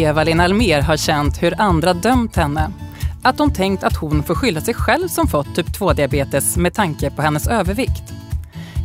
[0.00, 2.70] Eva-Lena Almer har känt hur andra dömt henne.
[3.22, 7.10] Att de tänkt att hon får skylla sig själv som fått typ 2-diabetes med tanke
[7.10, 8.02] på hennes övervikt.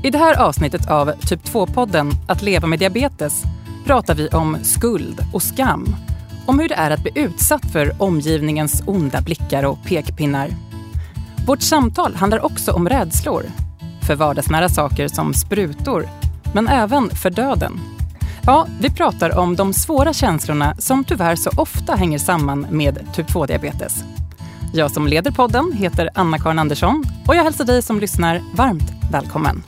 [0.04, 3.44] I det här avsnittet av Typ 2-podden Att leva med diabetes
[3.86, 5.96] pratar vi om skuld och skam.
[6.46, 10.50] Om hur det är att bli utsatt för omgivningens onda blickar och pekpinnar.
[11.48, 13.44] Vårt samtal handlar också om rädslor.
[14.08, 16.10] För vardagsnära saker som sprutor,
[16.54, 17.95] men även för döden.
[18.48, 23.28] Ja, vi pratar om de svåra känslorna som tyvärr så ofta hänger samman med typ
[23.28, 24.04] 2-diabetes.
[24.74, 29.64] Jag som leder podden heter Anna-Karin Andersson och jag hälsar dig som lyssnar varmt välkommen.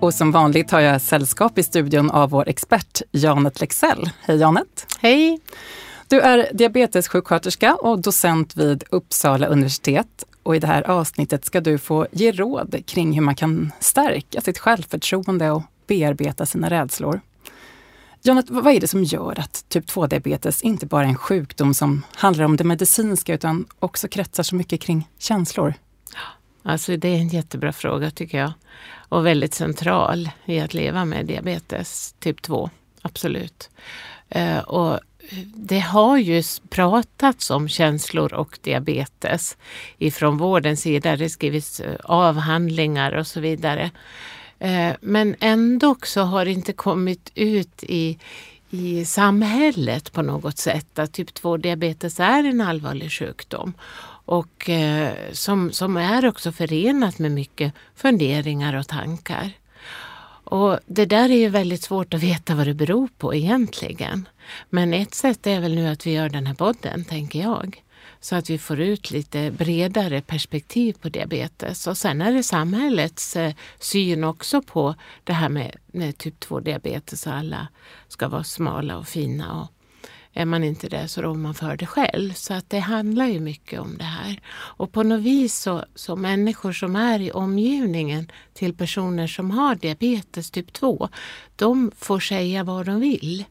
[0.00, 4.10] Och som vanligt har jag sällskap i studion av vår expert Janet Lexell.
[4.20, 4.86] Hej Janet!
[5.00, 5.40] Hej!
[6.08, 10.24] Du är diabetessjuksköterska och docent vid Uppsala universitet.
[10.42, 14.40] Och i det här avsnittet ska du få ge råd kring hur man kan stärka
[14.40, 17.20] sitt självförtroende och bearbeta sina rädslor.
[18.22, 22.02] Janet, vad är det som gör att typ 2-diabetes inte bara är en sjukdom som
[22.14, 25.74] handlar om det medicinska utan också kretsar så mycket kring känslor?
[26.62, 28.52] Alltså det är en jättebra fråga tycker jag.
[29.08, 32.70] Och väldigt central i att leva med diabetes typ 2.
[33.02, 33.70] Absolut.
[34.28, 35.00] Eh, och
[35.54, 39.56] det har ju pratats om känslor och diabetes
[39.98, 41.16] ifrån vårdens sida.
[41.16, 43.90] Det skrivits eh, avhandlingar och så vidare.
[44.60, 48.18] Eh, men ändå så har det inte kommit ut i,
[48.70, 53.72] i samhället på något sätt att typ 2-diabetes är en allvarlig sjukdom.
[54.24, 59.50] Och eh, som, som är också förenat med mycket funderingar och tankar.
[60.44, 64.28] Och det där är ju väldigt svårt att veta vad det beror på egentligen.
[64.70, 67.82] Men ett sätt är väl nu att vi gör den här podden, tänker jag.
[68.20, 71.86] Så att vi får ut lite bredare perspektiv på diabetes.
[71.86, 74.94] Och sen är det samhällets eh, syn också på
[75.24, 77.26] det här med, med typ 2-diabetes.
[77.26, 77.68] Alla
[78.08, 79.60] ska vara smala och fina.
[79.60, 79.72] Och
[80.32, 82.32] är man inte det så rår man för det själv.
[82.32, 84.40] Så att det handlar ju mycket om det här.
[84.52, 89.74] Och på något vis så, så människor som är i omgivningen till personer som har
[89.74, 91.08] diabetes typ 2,
[91.56, 93.44] de får säga vad de vill.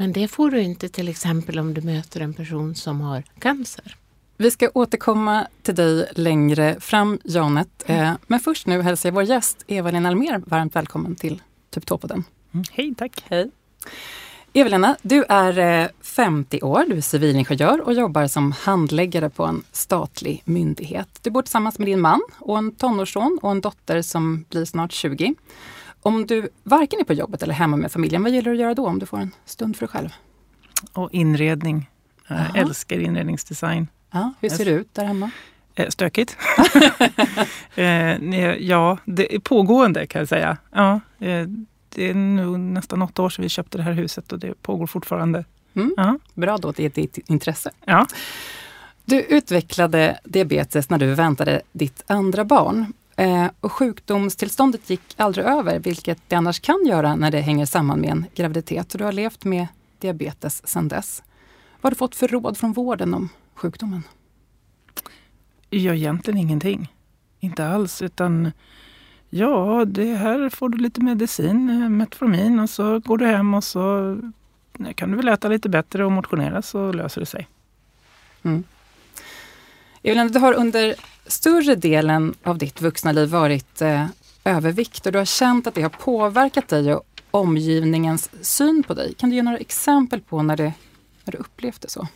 [0.00, 3.96] Men det får du inte till exempel om du möter en person som har cancer.
[4.36, 7.84] Vi ska återkomma till dig längre fram, Janet.
[7.86, 8.16] Mm.
[8.26, 12.24] Men först nu hälsar jag vår gäst Eva-Lena Almer varmt välkommen till Typ 2-podden.
[12.52, 12.64] Mm.
[12.72, 13.24] Hej, tack.
[13.28, 13.50] Hej.
[14.52, 19.62] Eva-Lena, du är 50 eh, år, du är civilingenjör och jobbar som handläggare på en
[19.72, 21.18] statlig myndighet.
[21.22, 24.92] Du bor tillsammans med din man och en tonårsson och en dotter som blir snart
[24.92, 25.34] 20.
[26.08, 28.74] Om du varken är på jobbet eller hemma med familjen, vad gillar du att göra
[28.74, 30.08] då om du får en stund för dig själv?
[30.92, 31.90] Och inredning.
[32.28, 33.88] Jag älskar inredningsdesign.
[34.10, 35.30] Ja, hur ser det ut där hemma?
[35.74, 36.36] Eh, stökigt.
[37.74, 38.16] Eh,
[38.54, 40.56] ja, det är pågående kan jag säga.
[40.72, 41.48] Ja, eh,
[41.88, 44.86] det är nu nästan åtta år sedan vi köpte det här huset och det pågår
[44.86, 45.44] fortfarande.
[45.74, 45.94] Mm.
[45.96, 46.18] Ja.
[46.34, 47.70] Bra då att det är ditt intresse.
[47.84, 48.06] Ja.
[49.04, 52.92] Du utvecklade diabetes när du väntade ditt andra barn.
[53.60, 58.10] Och sjukdomstillståndet gick aldrig över, vilket det annars kan göra när det hänger samman med
[58.10, 58.94] en graviditet.
[58.94, 59.66] Och du har levt med
[59.98, 61.22] diabetes sedan dess.
[61.80, 64.02] Vad har du fått för råd från vården om sjukdomen?
[65.70, 66.92] Ja, egentligen ingenting.
[67.40, 68.52] Inte alls, utan
[69.30, 73.64] ja, det här får du lite medicin, eh, Metformin, och så går du hem och
[73.64, 74.16] så
[74.94, 77.48] kan du väl äta lite bättre och motionera så löser det sig.
[78.42, 78.64] Mm.
[80.02, 80.94] Evelina, du har under
[81.28, 84.06] större delen av ditt vuxna liv varit eh,
[84.44, 89.14] övervikt och du har känt att det har påverkat dig och omgivningens syn på dig.
[89.14, 90.72] Kan du ge några exempel på när, det,
[91.24, 92.08] när du upplevt det så?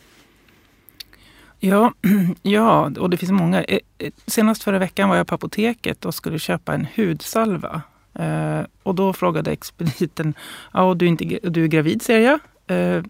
[1.61, 1.93] Ja,
[2.43, 3.65] ja, och det finns många.
[3.65, 7.83] Eh, eh, senast förra veckan var jag på apoteket och skulle köpa en hudsalva.
[8.15, 10.35] Eh, och då frågade expediten,
[10.73, 12.41] ja, du, är inte, du är gravid ser jag.
[12.67, 13.03] Eh,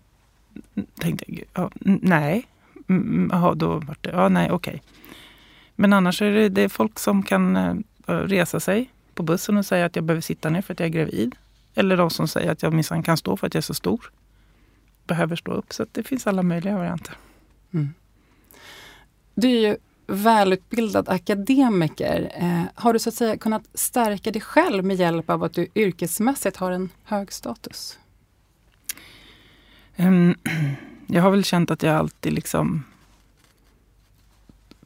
[1.00, 1.70] tänkte jag, ja,
[2.00, 2.46] nej.
[2.88, 4.74] Mm, mm, jaha, då var det, ja nej okej.
[4.74, 4.80] Okay.
[5.76, 7.74] Men annars är det, det är folk som kan eh,
[8.06, 10.90] resa sig på bussen och säga att jag behöver sitta ner för att jag är
[10.90, 11.36] gravid.
[11.74, 14.12] Eller de som säger att jag minsann kan stå för att jag är så stor.
[15.06, 15.72] Behöver stå upp.
[15.72, 17.14] Så det finns alla möjliga varianter.
[17.74, 17.94] Mm.
[19.34, 19.76] Du är ju
[20.06, 22.32] välutbildad akademiker.
[22.34, 25.66] Eh, har du så att säga kunnat stärka dig själv med hjälp av att du
[25.74, 27.98] yrkesmässigt har en hög status?
[29.96, 30.34] Um,
[31.06, 32.84] jag har väl känt att jag alltid liksom...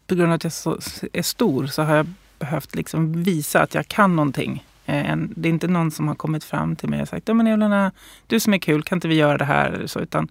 [0.07, 0.79] På grund av att jag så,
[1.13, 2.07] är stor så har jag
[2.39, 4.65] behövt liksom visa att jag kan någonting.
[4.87, 7.47] Eh, det är inte någon som har kommit fram till mig och sagt ja, men
[7.47, 7.93] Evelina,
[8.27, 9.87] du som är kul, kan inte vi göra det här?
[9.87, 10.29] Så, utan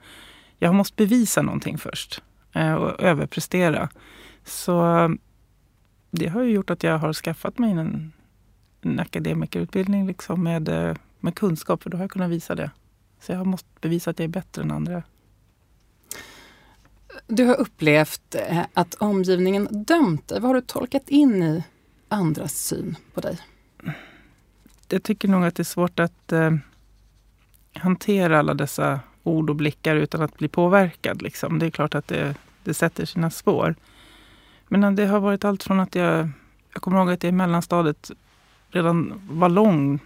[0.60, 2.22] jag har måste bevisa någonting först.
[2.54, 3.89] Eh, och överprestera.
[4.44, 5.16] Så
[6.12, 8.13] det har ju gjort att jag har skaffat mig en,
[8.81, 12.72] en akademikerutbildning liksom med, eh, med kunskap, för då har jag kunnat visa det
[13.19, 15.04] Så jag måste bevisa att jag är bättre än andra.
[17.27, 20.39] Du har upplevt eh, att omgivningen dömt dig.
[20.39, 21.63] Vad har du tolkat in i
[22.07, 23.38] andras syn på dig?
[24.89, 26.51] Jag tycker nog att det är svårt att eh,
[27.74, 31.22] hantera alla dessa ord och blickar utan att bli påverkad.
[31.22, 31.60] Liksom.
[31.60, 33.75] Det är klart att det, det sätter sina spår.
[34.68, 36.30] Men eh, det har varit allt från att jag...
[36.74, 38.12] Jag kommer ihåg att jag i mellanstadiet
[38.69, 40.00] redan var lång,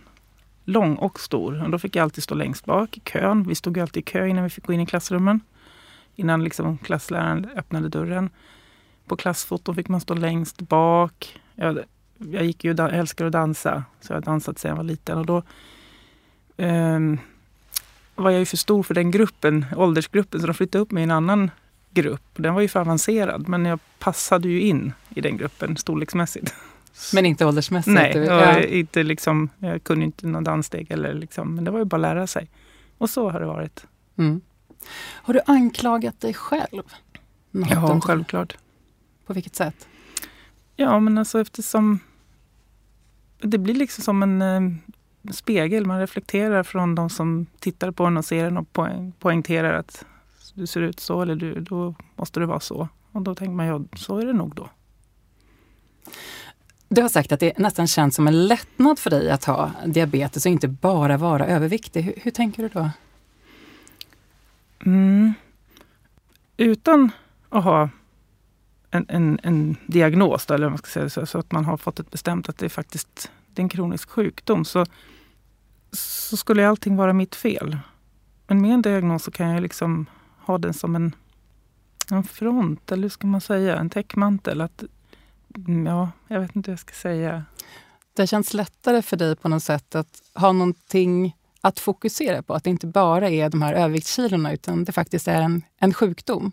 [0.66, 1.64] lång och stor.
[1.64, 3.44] Och då fick jag alltid stå längst bak i kön.
[3.44, 5.42] Vi stod alltid i kö innan vi fick gå in i klassrummen.
[6.20, 8.30] Innan liksom klassläraren öppnade dörren.
[9.06, 11.42] På klassfoton fick man stå längst bak.
[11.56, 11.80] Jag,
[12.18, 15.18] jag gick ju, jag älskar att dansa, så jag har dansat sedan jag var liten.
[15.18, 15.44] Och då
[16.58, 17.20] um,
[18.16, 21.04] var jag ju för stor för den gruppen, åldersgruppen, så de flyttade upp mig i
[21.04, 21.52] en annan
[21.92, 22.24] grupp.
[22.36, 26.54] Den var ju för avancerad, men jag passade ju in i den gruppen storleksmässigt.
[27.14, 27.94] Men inte åldersmässigt?
[27.94, 28.60] Nej, ja.
[28.60, 32.02] inte liksom, jag kunde inte någon danssteg, eller liksom, men det var ju bara att
[32.02, 32.50] lära sig.
[32.98, 33.86] Och så har det varit.
[34.18, 34.42] Mm.
[35.00, 36.84] Har du anklagat dig själv?
[37.52, 38.58] ja, självklart.
[39.26, 39.88] På vilket sätt?
[40.76, 42.00] Ja, men alltså eftersom
[43.42, 44.62] det blir liksom som en eh,
[45.34, 45.86] spegel.
[45.86, 50.06] Man reflekterar från de som tittar på en och ser en och poäng, poängterar att
[50.54, 52.88] du ser ut så eller du, då måste det vara så.
[53.12, 54.70] Och då tänker man, ja så är det nog då.
[56.90, 60.46] Du har sagt att det nästan känns som en lättnad för dig att ha diabetes
[60.46, 62.02] och inte bara vara överviktig.
[62.02, 62.90] Hur, hur tänker du då?
[64.86, 65.34] Mm.
[66.58, 67.12] Utan
[67.50, 67.90] att ha
[68.92, 71.78] en, en, en diagnos, då, eller vad man ska säga, så, så, att man har
[71.78, 74.86] fått ett bestämt att det är faktiskt det är en kronisk sjukdom, så,
[75.92, 77.78] så skulle allting vara mitt fel.
[78.48, 80.06] Men med en diagnos så kan jag liksom
[80.40, 81.16] ha den som en,
[82.12, 84.62] en front, eller hur ska man säga, en täckmantel.
[84.62, 84.84] Att,
[85.68, 87.44] mm, ja, jag vet inte hur jag ska säga.
[88.14, 92.54] Det känns lättare för dig på något sätt att ha någonting att fokusera på.
[92.54, 96.52] Att det inte bara är de här överviktskilorna utan det faktiskt är en, en sjukdom.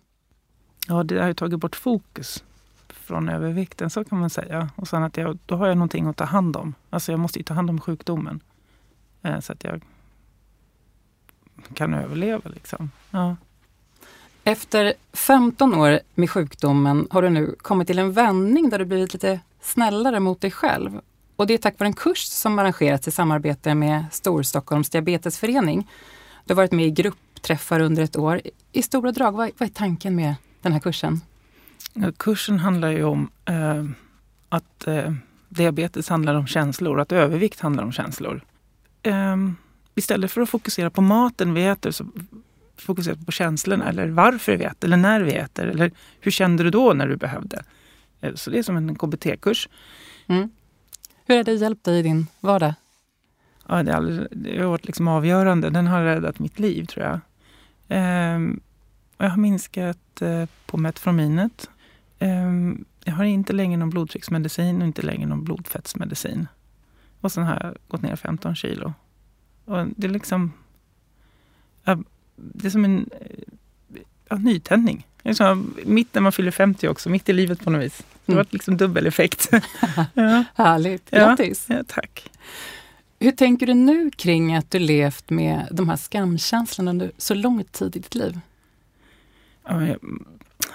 [0.89, 2.45] Ja, det har ju tagit bort fokus
[2.89, 4.71] från övervikten, så kan man säga.
[4.77, 6.75] Och sen att jag, då har jag någonting att ta hand om.
[6.91, 8.41] Alltså jag måste ju ta hand om sjukdomen.
[9.23, 9.83] Eh, så att jag
[11.75, 12.91] kan överleva liksom.
[13.11, 13.37] Ja.
[14.45, 19.13] Efter 15 år med sjukdomen har du nu kommit till en vändning där du blivit
[19.13, 21.01] lite snällare mot dig själv.
[21.37, 25.91] Och det är tack vare en kurs som arrangerats i samarbete med Storstockholms diabetesförening.
[26.45, 28.41] Du har varit med i gruppträffar under ett år.
[28.73, 31.21] I stora drag, vad, vad är tanken med den här kursen?
[32.17, 33.85] Kursen handlar ju om eh,
[34.49, 35.13] att eh,
[35.49, 38.41] diabetes handlar om känslor, att övervikt handlar om känslor.
[39.03, 39.37] Eh,
[39.95, 42.07] istället för att fokusera på maten vi äter så
[42.77, 45.91] fokuserar vi på känslorna, eller varför vi äter, eller när vi äter, eller
[46.21, 47.65] hur kände du då när du behövde?
[48.21, 49.69] Eh, så det är som en KBT-kurs.
[50.27, 50.51] Mm.
[51.27, 52.75] Hur har det hjälpt dig i din vardag?
[53.69, 55.71] Ja, det, det har varit liksom avgörande.
[55.71, 57.21] Den har räddat mitt liv, tror jag.
[57.89, 58.61] Ehm,
[59.19, 61.71] jag har minskat eh, på Metforminet.
[62.19, 66.49] Ehm, jag har inte längre någon blodtrycksmedicin och inte längre någon blodfettsmedicin.
[67.21, 68.95] Och sen har jag gått ner 15 kilo.
[69.65, 70.53] Och det är liksom...
[72.37, 75.07] Det är som en eh, ja, nytändning.
[75.23, 78.05] Liksom, mitt när man fyller 50 också, mitt i livet på något vis.
[78.27, 79.49] Det varit liksom dubbel effekt.
[80.15, 80.45] ja.
[80.55, 81.67] Härligt, grattis!
[81.69, 82.31] Ja, tack!
[83.19, 87.65] Hur tänker du nu kring att du levt med de här skamkänslorna under så lång
[87.65, 88.41] tid i ditt liv?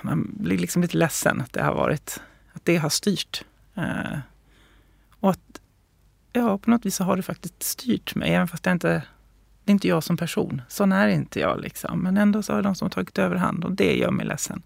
[0.02, 2.22] man blir liksom lite ledsen att det har varit,
[2.54, 3.44] att det har styrt.
[3.76, 4.20] Eh,
[5.20, 5.62] och att,
[6.34, 9.02] ja, på något vis så har det faktiskt styrt mig, även fast det inte
[9.64, 10.62] det är inte jag som person.
[10.68, 11.62] Sån är inte jag.
[11.62, 12.00] Liksom.
[12.00, 14.62] Men ändå så har de som tagit överhand och det gör mig ledsen.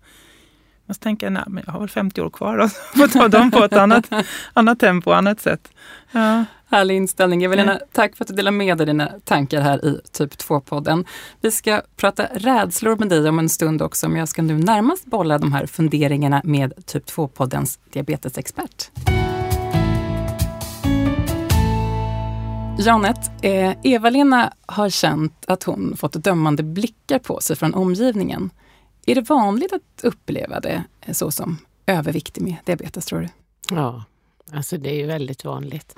[0.86, 3.28] Men så tänker jag, nej, men jag har väl 50 år kvar och får ta
[3.28, 4.10] dem på ett annat,
[4.54, 5.70] annat tempo, annat sätt.
[6.12, 6.46] Ja.
[6.70, 7.44] Härlig inställning.
[7.44, 7.86] Evelina, ja.
[7.92, 11.06] tack för att du delar med dig dina tankar här i Typ 2-podden.
[11.42, 15.06] Vi ska prata rädslor med dig om en stund också, men jag ska nu närmast
[15.06, 18.92] bolla de här funderingarna med Typ 2-poddens diabetesexpert.
[22.80, 28.50] Janet, eh, Eva-Lena har känt att hon fått dömande blickar på sig från omgivningen.
[29.06, 33.30] Är det vanligt att uppleva det så som överviktig med diabetes, tror du?
[33.76, 34.04] Ja,
[34.52, 35.96] alltså det är ju väldigt vanligt.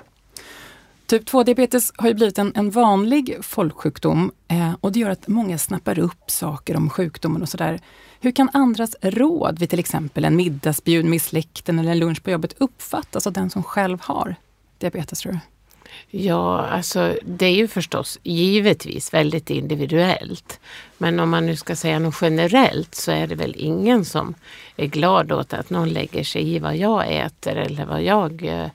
[1.06, 5.58] Typ 2-diabetes har ju blivit en, en vanlig folksjukdom eh, och det gör att många
[5.58, 7.80] snappar upp saker om sjukdomen och sådär.
[8.20, 12.30] Hur kan andras råd vid till exempel en middagsbjud med släkten eller en lunch på
[12.30, 14.34] jobbet uppfattas av den som själv har
[14.78, 15.38] diabetes, tror du?
[16.10, 20.60] Ja, alltså det är ju förstås givetvis väldigt individuellt.
[20.98, 24.34] Men om man nu ska säga något generellt så är det väl ingen som
[24.76, 28.68] är glad åt att någon lägger sig i vad jag äter eller vad jag eh,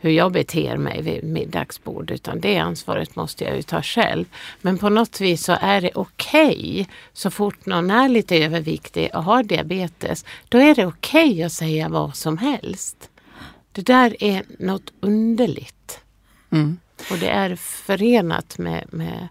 [0.00, 4.24] hur jag beter mig vid middagsbord utan det ansvaret måste jag ju ta själv.
[4.60, 9.10] Men på något vis så är det okej okay, så fort någon är lite överviktig
[9.14, 10.24] och har diabetes.
[10.48, 13.10] Då är det okej okay att säga vad som helst.
[13.72, 16.00] Det där är något underligt.
[16.50, 16.78] Mm.
[17.10, 19.28] Och det är förenat med, med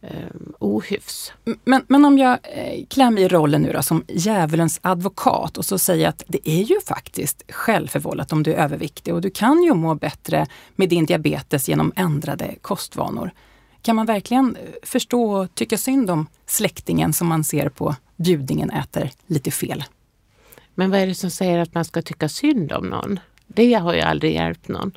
[0.00, 1.32] eh, ohyfs.
[1.64, 5.64] Men, men om jag eh, klär mig i rollen nu då, som djävulens advokat och
[5.64, 9.62] så säger att det är ju faktiskt självförvållat om du är överviktig och du kan
[9.62, 10.46] ju må bättre
[10.76, 13.30] med din diabetes genom ändrade kostvanor.
[13.82, 18.70] Kan man verkligen eh, förstå och tycka synd om släktingen som man ser på bjudningen
[18.70, 19.84] äter lite fel?
[20.74, 23.20] Men vad är det som säger att man ska tycka synd om någon?
[23.48, 24.92] Det har ju aldrig hjälpt någon.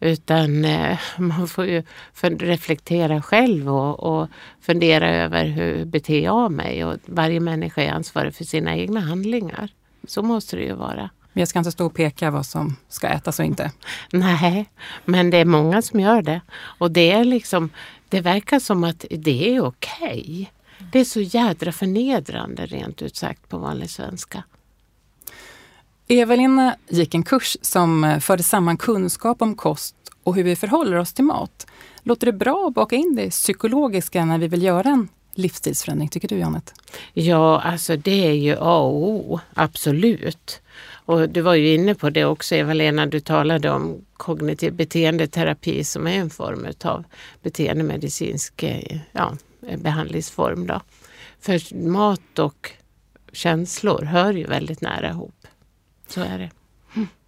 [0.00, 1.82] Utan eh, man får ju
[2.20, 4.28] reflektera själv och, och
[4.60, 9.68] fundera över hur beter jag mig och varje människa är ansvarig för sina egna handlingar.
[10.08, 11.10] Så måste det ju vara.
[11.32, 13.70] Jag ska inte stå och peka vad som ska ätas och inte.
[14.12, 14.66] Nej,
[15.04, 16.40] men det är många som gör det.
[16.52, 17.70] Och det är liksom,
[18.08, 20.20] det verkar som att det är okej.
[20.20, 20.46] Okay.
[20.92, 24.42] Det är så jädra förnedrande rent ut sagt på vanlig svenska.
[26.12, 30.96] Eva-Lena gick en kurs som eh, förde samman kunskap om kost och hur vi förhåller
[30.96, 31.66] oss till mat.
[32.02, 36.28] Låter det bra att baka in det psykologiska när vi vill göra en livsstilsförändring, tycker
[36.28, 36.74] du Janet?
[37.12, 40.60] Ja, alltså det är ju A och O, absolut.
[40.92, 46.06] Och du var ju inne på det också Eva-Lena, du talade om kognitiv beteendeterapi som
[46.06, 47.04] är en form av
[47.42, 49.36] beteendemedicinsk eh, ja,
[49.76, 50.66] behandlingsform.
[50.66, 50.80] Då.
[51.40, 52.70] För mat och
[53.32, 55.39] känslor hör ju väldigt nära ihop.
[56.10, 56.50] Så är det.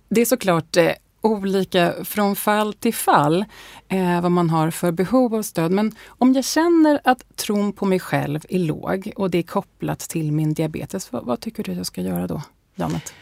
[0.09, 3.45] Det är såklart eh, olika från fall till fall
[3.89, 5.71] eh, vad man har för behov av stöd.
[5.73, 10.01] Men om jag känner att tron på mig själv är låg och det är kopplat
[10.01, 12.43] till min diabetes, vad, vad tycker du jag ska göra då,
[12.75, 13.15] Janet?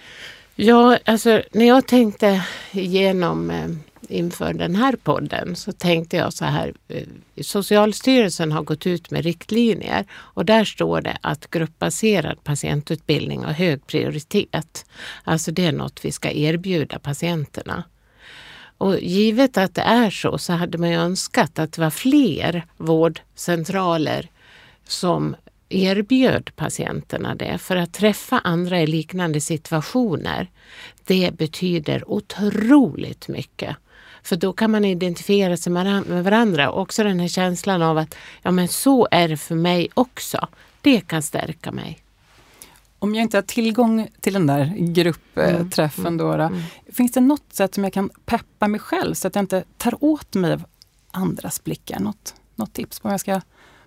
[0.54, 3.68] Ja, alltså när jag tänkte igenom eh,
[4.10, 6.74] inför den här podden så tänkte jag så här.
[6.88, 7.06] Eh,
[7.42, 13.86] Socialstyrelsen har gått ut med riktlinjer och där står det att gruppbaserad patientutbildning har hög
[13.86, 14.86] prioritet.
[15.24, 17.84] Alltså det är något vi ska erbjuda patienterna.
[18.78, 22.66] Och givet att det är så så hade man ju önskat att det var fler
[22.76, 24.30] vårdcentraler
[24.84, 25.36] som
[25.68, 27.58] erbjöd patienterna det.
[27.58, 30.50] För att träffa andra i liknande situationer,
[31.04, 33.76] det betyder otroligt mycket.
[34.22, 36.70] För då kan man identifiera sig med varandra.
[36.70, 40.48] Också den här känslan av att ja, men så är det för mig också.
[40.80, 41.98] Det kan stärka mig.
[42.98, 46.16] Om jag inte har tillgång till den där gruppträffen mm.
[46.16, 46.62] då, då mm.
[46.92, 50.04] finns det något sätt som jag kan peppa mig själv så att jag inte tar
[50.04, 50.64] åt mig av
[51.10, 52.00] andras blickar?
[52.00, 53.40] Något, något tips på hur jag ska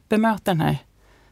[0.10, 0.78] bemöta den här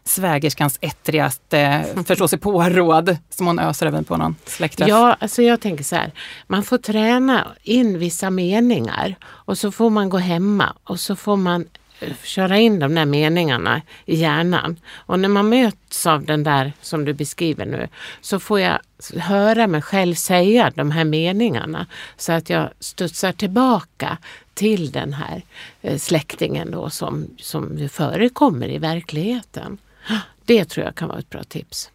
[0.04, 4.90] svägerskans ettrigaste eh, förståsigpå-råd som hon öser även på någon släktträff?
[4.90, 6.12] Ja, alltså jag tänker så här.
[6.48, 11.38] Man får träna in vissa meningar och så får man gå hemma och så får
[11.38, 11.66] man
[12.00, 14.80] eh, köra in de där meningarna i hjärnan.
[14.94, 17.88] Och när man möts av den där som du beskriver nu
[18.22, 18.80] så får jag
[19.18, 24.18] höra mig själv säga de här meningarna så att jag studsar tillbaka
[24.54, 25.42] till den här
[25.82, 29.78] eh, släktingen då som, som förekommer i verkligheten.
[30.46, 31.92] Det tror jag kan vara ett bra tips.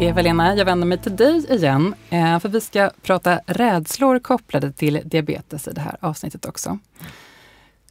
[0.00, 5.00] Eva-Lena, jag vänder mig till dig igen, eh, för vi ska prata rädslor kopplade till
[5.04, 6.78] diabetes i det här avsnittet också.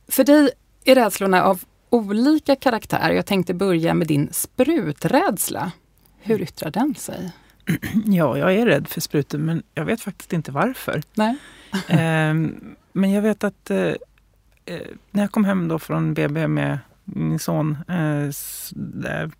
[0.08, 0.50] För dig
[0.86, 3.12] är rädslorna av olika karaktär.
[3.12, 5.72] Jag tänkte börja med din spruträdsla.
[6.20, 7.32] Hur yttrar den sig?
[8.06, 11.02] Ja, jag är rädd för sprutor men jag vet faktiskt inte varför.
[11.14, 11.38] Nej.
[11.88, 13.94] Ehm, men jag vet att eh,
[14.70, 18.30] Eh, när jag kom hem då från BB med min son, eh,
[18.76, 19.32] där,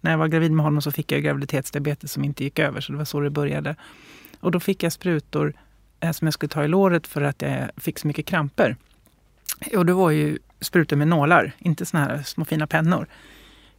[0.00, 2.92] när jag var gravid med honom så fick jag graviditetsdiabetes som inte gick över, så
[2.92, 3.76] det var så det började.
[4.40, 5.54] Och då fick jag sprutor
[6.00, 8.76] eh, som jag skulle ta i låret för att jag fick så mycket kramper.
[9.76, 13.06] Och det var ju sprutor med nålar, inte såna här små fina pennor.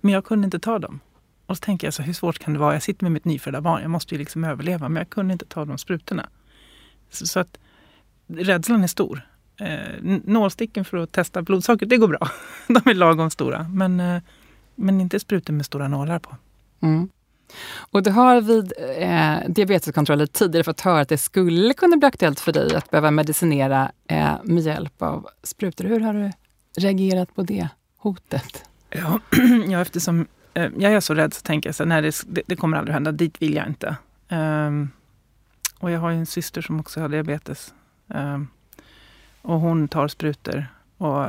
[0.01, 0.99] Men jag kunde inte ta dem.
[1.45, 2.73] Och så tänker jag, så, hur svårt kan det vara?
[2.73, 4.89] Jag sitter med mitt nyfödda barn, jag måste ju liksom överleva.
[4.89, 6.29] Men jag kunde inte ta de sprutorna.
[7.09, 7.59] Så, så att
[8.27, 9.26] rädslan är stor
[9.59, 12.29] eh, nålsticken för att testa blodsocker, det går bra.
[12.67, 13.63] De är lagom stora.
[13.63, 14.21] Men, eh,
[14.75, 16.35] men inte sprutor med stora nålar på.
[16.81, 17.09] Mm.
[17.91, 22.39] Och du har vid eh, diabeteskontroller tidigare fått höra att det skulle kunna bli aktuellt
[22.39, 25.85] för dig att behöva medicinera eh, med hjälp av sprutor.
[25.85, 26.31] Hur har du
[26.81, 28.63] reagerat på det hotet?
[28.89, 29.19] Ja,
[29.67, 32.77] ja eftersom eh, jag är så rädd så tänker jag så nej, det, det, kommer
[32.77, 33.11] aldrig hända.
[33.11, 33.95] Dit vill jag inte.
[34.29, 34.91] Um,
[35.79, 37.73] och jag har en syster som också har diabetes.
[38.07, 38.47] Um,
[39.47, 40.67] och hon tar sprutor.
[40.97, 41.25] Och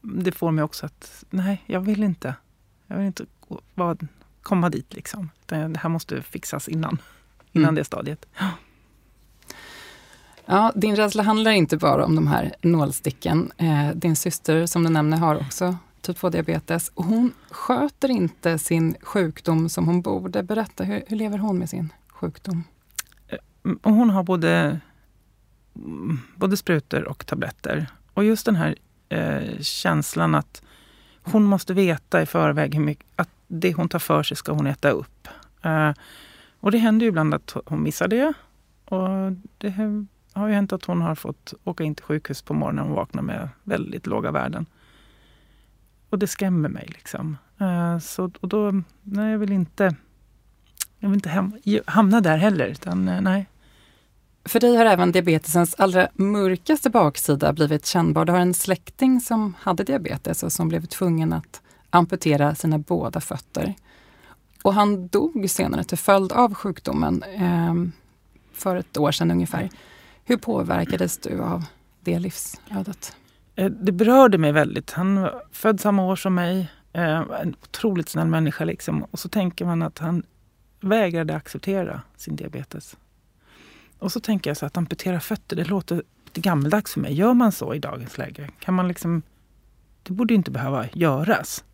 [0.00, 2.34] det får mig också att, nej, jag vill inte.
[2.86, 3.26] Jag vill inte
[4.42, 5.30] komma dit liksom.
[5.46, 6.98] Det här måste fixas innan,
[7.52, 7.74] innan mm.
[7.74, 8.26] det stadiet.
[10.46, 13.52] Ja, din rädsla handlar inte bara om de här nålsticken.
[13.56, 16.92] Eh, din syster som du nämner har också typ 2-diabetes.
[16.94, 20.42] Hon sköter inte sin sjukdom som hon borde.
[20.42, 22.64] Berätta, hur, hur lever hon med sin sjukdom?
[23.64, 24.80] Mm, hon har både, mm,
[26.34, 27.86] både sprutor och tabletter.
[28.14, 28.74] Och just den här
[29.08, 30.62] eh, känslan att
[31.22, 34.66] hon måste veta i förväg hur mycket, att det hon tar för sig ska hon
[34.66, 35.28] äta upp.
[35.62, 35.92] Eh,
[36.60, 38.32] och det händer ju ibland att hon missar det.
[38.84, 39.70] Och det
[40.32, 43.22] har ju hänt att hon har fått åka in till sjukhus på morgonen och vakna
[43.22, 44.66] med väldigt låga värden.
[46.10, 46.86] Och det skrämmer mig.
[46.94, 47.36] liksom.
[47.58, 49.94] Eh, så, och då, nej, jag vill inte,
[50.98, 51.52] jag vill inte hem,
[51.86, 52.66] hamna där heller.
[52.66, 53.46] Utan, eh, nej.
[54.44, 58.24] För dig har även diabetesens allra mörkaste baksida blivit kännbar.
[58.24, 63.20] Du har en släkting som hade diabetes och som blev tvungen att amputera sina båda
[63.20, 63.74] fötter.
[64.62, 67.74] Och han dog senare till följd av sjukdomen eh,
[68.52, 69.70] för ett år sedan ungefär.
[70.24, 71.64] Hur påverkades du av
[72.00, 73.16] det livsödet?
[73.56, 74.90] Eh, det berörde mig väldigt.
[74.90, 76.70] Han var född samma år som mig.
[76.92, 78.64] Eh, en otroligt snäll människa.
[78.64, 79.04] Liksom.
[79.10, 80.22] Och så tänker man att han
[80.80, 82.96] vägrade acceptera sin diabetes.
[84.00, 87.14] Och så tänker jag så att amputera fötter, det låter lite gammaldags för mig.
[87.14, 88.50] Gör man så i dagens läge?
[88.58, 89.22] Kan man liksom...
[90.02, 91.64] Det borde inte behöva göras.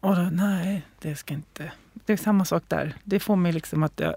[0.00, 1.72] Och då, nej, det ska inte...
[1.92, 2.94] Det är samma sak där.
[3.04, 4.14] Det får mig liksom att jag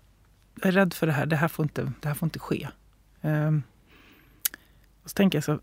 [0.62, 1.26] är rädd för det här.
[1.26, 2.68] Det här får inte, det här får inte ske.
[3.22, 3.64] Um,
[5.04, 5.60] och så tänker jag så,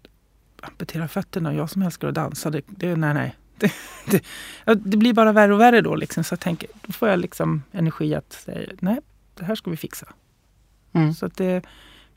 [0.61, 3.37] amputera fötterna, jag som älskar att dansa, det, det nej, nej.
[4.07, 4.25] Det,
[4.65, 5.95] det, det, blir bara värre och värre då.
[5.95, 6.25] Liksom.
[6.25, 9.01] Så jag tänker, då får jag liksom energi att säga, nej,
[9.35, 10.07] det här ska vi fixa.
[10.93, 11.15] Mm.
[11.15, 11.63] Så att det,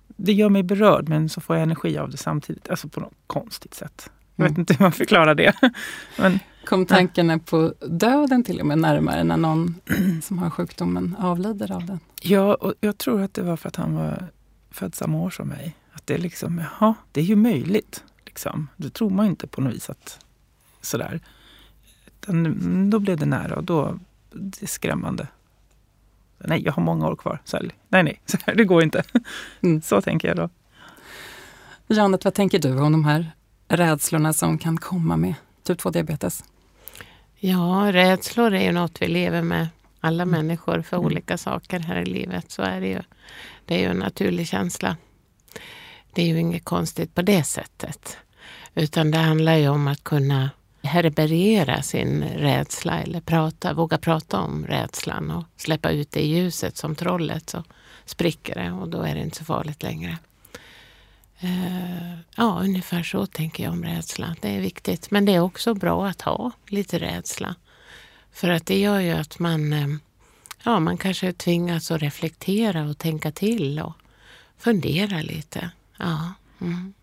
[0.08, 2.70] det gör mig berörd, men så får jag energi av det samtidigt.
[2.70, 4.12] Alltså på något konstigt sätt.
[4.36, 4.60] Jag vet mm.
[4.60, 5.54] inte hur man förklarar det.
[6.18, 9.76] men, Kom tankarna på döden till och med närmare när någon
[10.24, 12.00] som har sjukdomen avlider av den?
[12.22, 14.28] Ja, och jag tror att det var för att han var
[14.72, 15.76] född samma år som mig.
[15.92, 18.04] Att det är liksom, jaha, det är ju möjligt.
[18.26, 18.68] Liksom.
[18.78, 20.26] Det tror man inte på något vis att
[20.82, 21.22] sådär.
[22.06, 24.00] Utan då blev det nära och då,
[24.32, 25.28] det är skrämmande.
[26.48, 27.42] Nej, jag har många år kvar.
[27.46, 29.04] Så nej, nej, så här, det går inte.
[29.62, 29.82] Mm.
[29.82, 30.50] Så tänker jag då.
[31.88, 33.32] Janet, vad tänker du om de här
[33.68, 36.44] rädslorna som kan komma med typ 2-diabetes?
[37.36, 39.68] Ja, rädslor är ju något vi lever med,
[40.00, 40.32] alla mm.
[40.32, 41.06] människor, för mm.
[41.06, 42.52] olika saker här i livet.
[42.52, 43.02] Så är det ju.
[43.66, 44.98] Det är ju en naturlig känsla.
[46.14, 48.18] Det är ju inget konstigt på det sättet.
[48.76, 50.50] Utan det handlar ju om att kunna
[50.84, 56.78] härbärgera sin rädsla eller prata, våga prata om rädslan och släppa ut det i ljuset
[56.78, 57.64] som trollet så
[58.06, 60.18] spricker det och då är det inte så farligt längre.
[61.44, 64.36] Uh, ja, ungefär så tänker jag om rädsla.
[64.42, 65.12] Det är viktigt.
[65.12, 67.56] Men det är också bra att ha lite rädsla.
[68.32, 69.88] För att det gör ju att man, eh,
[70.64, 73.94] ja, man kanske tvingas att reflektera och tänka till och
[74.58, 75.72] fundera lite.
[75.98, 76.34] Ja.
[76.62, 76.94] Mm.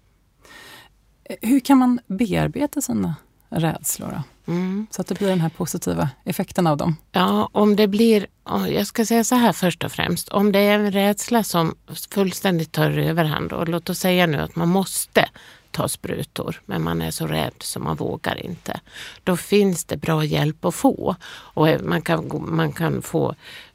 [1.41, 3.15] Hur kan man bearbeta sina
[3.51, 4.23] rädslor?
[4.47, 4.87] Mm.
[4.91, 6.97] Så att det blir den här positiva effekten av dem.
[7.13, 8.27] Ja, om det blir,
[8.69, 10.29] jag ska säga så här först och främst.
[10.29, 11.75] Om det är en rädsla som
[12.11, 15.29] fullständigt tar överhand och låt oss säga nu att man måste
[15.71, 18.81] ta sprutor men man är så rädd så man vågar inte.
[19.25, 21.17] Då finns det bra hjälp att få.
[21.29, 23.35] Och man kan, man kan få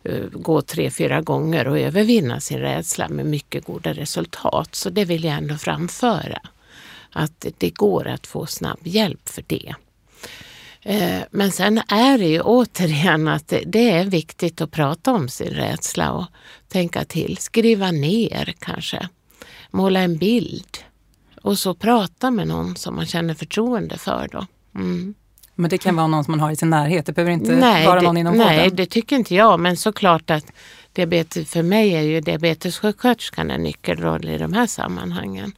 [0.09, 4.75] uh, gå tre, fyra gånger och övervinna sin rädsla med mycket goda resultat.
[4.75, 6.41] Så det vill jag ändå framföra.
[7.17, 9.75] Att det går att få snabb hjälp för det.
[10.81, 15.47] Eh, men sen är det ju återigen att det är viktigt att prata om sin
[15.47, 16.25] rädsla och
[16.67, 17.37] tänka till.
[17.37, 19.09] Skriva ner kanske.
[19.71, 20.77] Måla en bild.
[21.41, 24.29] Och så prata med någon som man känner förtroende för.
[24.31, 24.45] Då.
[24.75, 25.15] Mm.
[25.55, 27.05] Men det kan vara någon som man har i sin närhet?
[27.05, 28.55] Det behöver inte nej, vara någon inom vården?
[28.55, 29.59] Nej, det tycker inte jag.
[29.59, 30.45] Men såklart att
[30.93, 35.51] diabetes, för mig är ju diabetessjuksköterskan en nyckelroll i de här sammanhangen.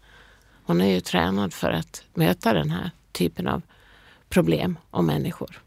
[0.68, 3.62] Hon är ju tränad för att möta den här typen av
[4.30, 5.62] problem och människor.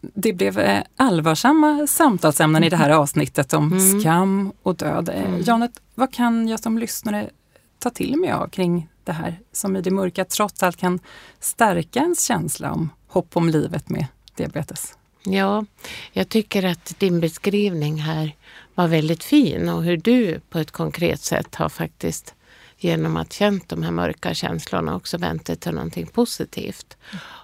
[0.00, 4.00] Det blev eh, allvarsamma samtalsämnen i det här avsnittet om mm.
[4.00, 5.08] skam och död.
[5.08, 5.42] Eh, mm.
[5.46, 7.30] Janet, vad kan jag som lyssnare
[7.78, 10.98] ta till mig av kring det här som i det mörka trots allt kan
[11.40, 14.94] stärka ens känsla om hopp om livet med diabetes?
[15.24, 15.64] Ja,
[16.12, 18.36] jag tycker att din beskrivning här
[18.74, 22.34] var väldigt fin och hur du på ett konkret sätt har faktiskt
[22.80, 26.96] genom att känt de här mörka känslorna också vänt det till någonting positivt.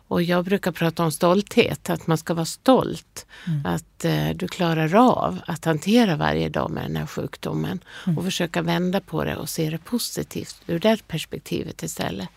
[0.09, 3.27] Och jag brukar prata om stolthet, att man ska vara stolt.
[3.46, 3.66] Mm.
[3.66, 8.18] Att eh, du klarar av att hantera varje dag med den här sjukdomen mm.
[8.18, 12.29] och försöka vända på det och se det positivt ur det perspektivet istället.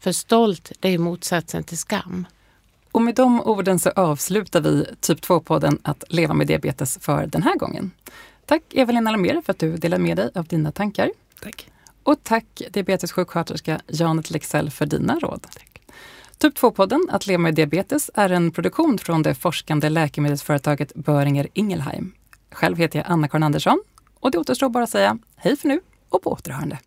[0.00, 2.26] För stolt, det är motsatsen till skam.
[2.92, 7.42] Och med de orden så avslutar vi Typ 2-podden Att leva med diabetes för den
[7.42, 7.90] här gången.
[8.46, 11.10] Tack Eva-Lena Lamer för att du delade med dig av dina tankar.
[11.42, 11.70] Tack.
[12.08, 15.46] Och tack diabetessjuksköterska Janet Lexell för dina råd.
[16.38, 22.12] Typ 2-podden Att leva med diabetes är en produktion från det forskande läkemedelsföretaget Böringer Ingelheim.
[22.50, 23.82] Själv heter jag Anna-Karin Andersson
[24.20, 26.78] och det återstår bara att säga hej för nu och på återhörande.